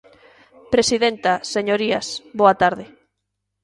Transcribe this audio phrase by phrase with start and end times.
[0.73, 2.07] Presidenta, señorías,
[2.39, 2.85] boa tarde.